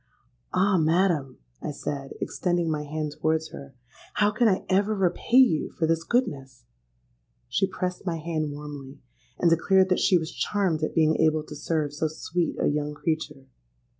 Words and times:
'—'Ah! 0.51 0.79
madam,' 0.79 1.37
I 1.61 1.69
said, 1.69 2.13
extending 2.19 2.71
my 2.71 2.81
hand 2.85 3.11
towards 3.21 3.49
her, 3.51 3.75
'how 4.15 4.31
can 4.31 4.47
I 4.47 4.65
ever 4.67 4.95
repay 4.95 5.37
you 5.37 5.69
for 5.69 5.85
this 5.85 6.03
goodness?'—She 6.03 7.67
pressed 7.67 8.03
my 8.03 8.17
hand 8.17 8.51
warmly, 8.51 8.97
and 9.37 9.51
declared 9.51 9.89
that 9.89 9.99
she 9.99 10.17
was 10.17 10.33
charmed 10.33 10.81
at 10.81 10.95
being 10.95 11.17
able 11.17 11.43
to 11.43 11.55
serve 11.55 11.93
so 11.93 12.07
sweet 12.07 12.55
a 12.59 12.65
young 12.65 12.95
creature. 12.95 13.45